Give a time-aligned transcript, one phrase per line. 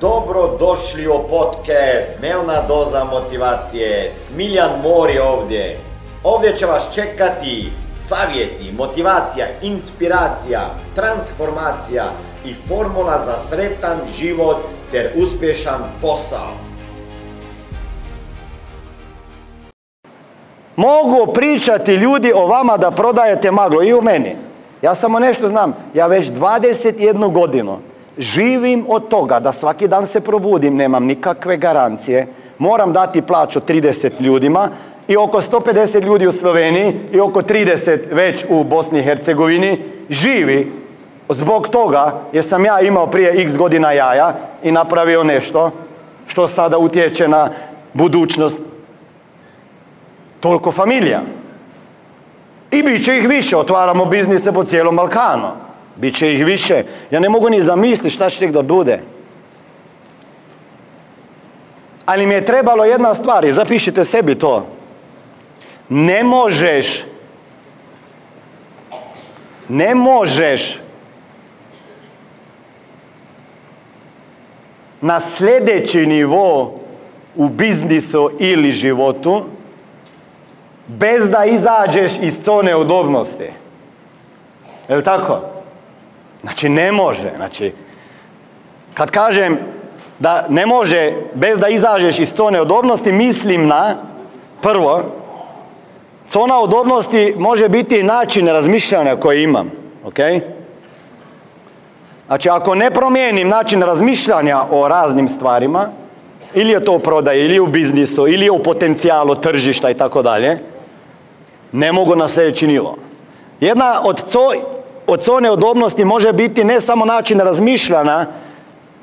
[0.00, 4.12] Dobro došli u podcast Dnevna doza motivacije.
[4.12, 5.80] Smiljan Mori ovdje.
[6.24, 10.60] Ovdje će vas čekati savjeti, motivacija, inspiracija,
[10.94, 12.04] transformacija
[12.44, 14.56] i formula za sretan život
[14.90, 16.52] ter uspješan posao.
[20.76, 24.36] Mogu pričati ljudi o vama da prodajete maglo i u meni.
[24.82, 25.76] Ja samo nešto znam.
[25.94, 27.78] Ja već 21 godinu
[28.18, 32.26] živim od toga da svaki dan se probudim, nemam nikakve garancije.
[32.58, 34.68] Moram dati plaću 30 ljudima
[35.08, 39.78] i oko 150 ljudi u Sloveniji i oko 30 već u Bosni i Hercegovini
[40.10, 40.72] živi
[41.28, 45.70] zbog toga jer sam ja imao prije x godina jaja i napravio nešto
[46.26, 47.48] što sada utječe na
[47.94, 48.62] budućnost
[50.40, 51.20] toliko familija.
[52.70, 55.67] I bit će ih više, otvaramo biznise po cijelom Balkanu.
[55.98, 56.84] Biće ih više.
[57.10, 59.00] Ja ne mogu ni zamisliti šta će da bude.
[62.06, 64.66] Ali mi je trebalo jedna stvar i zapišite sebi to.
[65.88, 67.04] Ne možeš
[69.68, 70.80] ne možeš
[75.00, 76.74] na sljedeći nivo
[77.36, 79.44] u biznisu ili životu
[80.86, 83.50] bez da izađeš iz zone udobnosti.
[84.88, 85.40] Je li tako?
[86.42, 87.32] Znači ne može.
[87.36, 87.72] Znači,
[88.94, 89.58] kad kažem
[90.18, 93.96] da ne može bez da izađeš iz zone udobnosti, mislim na
[94.62, 95.02] prvo,
[96.30, 99.70] zona udobnosti može biti način razmišljanja koji imam.
[100.04, 100.18] Ok?
[102.26, 105.88] Znači, ako ne promijenim način razmišljanja o raznim stvarima,
[106.54, 110.22] ili je to u prodaji, ili u biznisu, ili je u potencijalu tržišta i tako
[110.22, 110.58] dalje,
[111.72, 112.96] ne mogu na sljedeći nivo.
[113.60, 114.40] Jedna od, co,
[115.08, 118.26] od zone udobnosti može biti ne samo način razmišljanja,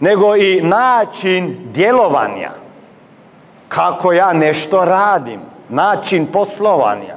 [0.00, 2.50] nego i način djelovanja.
[3.68, 5.40] Kako ja nešto radim.
[5.68, 7.16] Način poslovanja.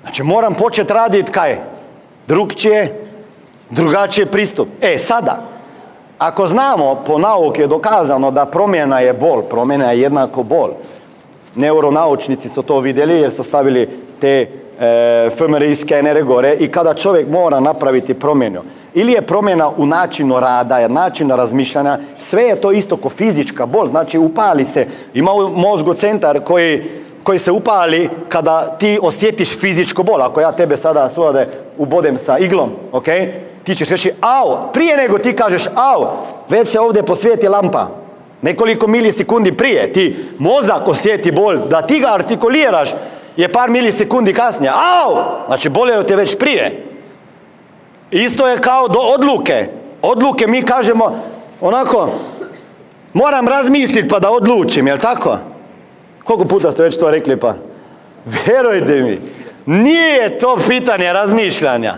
[0.00, 1.58] Znači moram početi raditi kaj?
[2.26, 3.06] Drugčije,
[3.70, 4.68] drugačije pristup.
[4.80, 5.55] E, sada,
[6.18, 10.70] ako znamo, po nauke je dokazano da promjena je bol, promjena je jednako bol.
[11.54, 13.88] Neuronaučnici su to vidjeli jer su stavili
[14.20, 14.46] te
[14.80, 18.62] e, FMRI skenere gore i kada čovjek mora napraviti promjenu,
[18.94, 23.66] ili je promjena u načinu rada, jer način razmišljanja, sve je to isto ko fizička
[23.66, 26.82] bol, znači upali se, ima u mozgu centar koji,
[27.22, 30.22] koji se upali kada ti osjetiš fizičko bol.
[30.22, 33.06] Ako ja tebe sada suvade ubodem sa iglom, ok?
[33.66, 36.06] Ti ćeš reći au, prije nego ti kažeš au,
[36.48, 37.88] već se ovdje posvijeti lampa.
[38.42, 42.90] Nekoliko milisekundi prije ti mozak osjeti bol, da ti ga artikuliraš
[43.36, 44.70] je par milisekundi kasnije.
[44.70, 45.16] Au!
[45.46, 46.84] Znači boljelo te već prije.
[48.10, 49.68] Isto je kao do odluke.
[50.02, 51.22] Odluke mi kažemo
[51.60, 52.10] onako
[53.12, 55.38] moram razmisliti pa da odlučim, jel tako?
[56.24, 57.54] Koliko puta ste već to rekli pa?
[58.24, 59.20] Vjerujte mi,
[59.66, 61.96] nije to pitanje razmišljanja.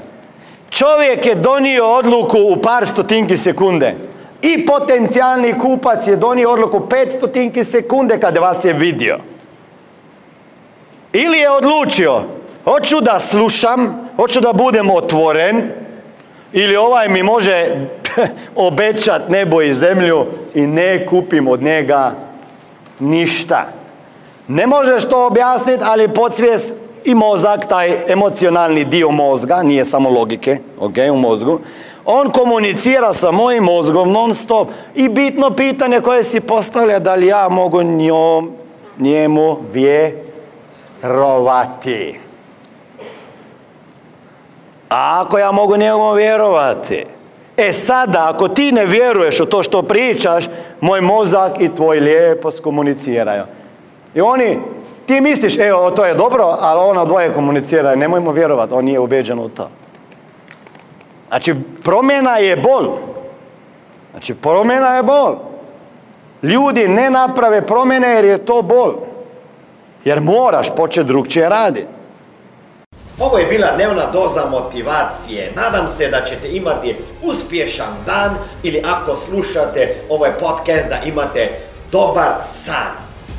[0.71, 3.95] Čovjek je donio odluku u par stotinki sekunde.
[4.43, 9.19] I potencijalni kupac je donio odluku pet stotinki sekunde kada vas je vidio.
[11.13, 12.23] Ili je odlučio,
[12.65, 15.63] hoću da slušam, hoću da budem otvoren,
[16.53, 17.67] ili ovaj mi može
[18.57, 22.13] obećat nebo i zemlju i ne kupim od njega
[22.99, 23.67] ništa.
[24.49, 30.59] Ne možeš to objasniti, ali podsvijest i mozak, taj emocionalni dio mozga, nije samo logike,
[30.81, 31.61] ok, u mozgu,
[32.05, 34.69] on komunicira sa mojim mozgom non stop.
[34.95, 38.51] I bitno pitanje koje si postavlja, da li ja mogu njom,
[38.99, 39.57] njemu
[41.03, 42.21] vjerovati.
[44.91, 47.05] A ako ja mogu njemu vjerovati,
[47.57, 50.45] e sada, ako ti ne vjeruješ u to što pričaš,
[50.81, 53.43] moj mozak i tvoj lijepo skomuniciraju.
[54.15, 54.59] I oni
[55.09, 59.39] ti misliš, evo, to je dobro, ali ono dvoje komunicira, nemojmo vjerovati, on nije ubeđen
[59.39, 59.71] u to.
[61.29, 62.97] Znači, promjena je bol.
[64.11, 65.37] Znači, promjena je bol.
[66.43, 68.95] Ljudi ne naprave promjene jer je to bol.
[70.05, 71.87] Jer moraš početi drugčije raditi.
[73.19, 75.53] Ovo je bila dnevna doza motivacije.
[75.57, 81.61] Nadam se da ćete imati uspješan dan ili ako slušate ovaj podcast da imate
[81.93, 83.08] dobar san.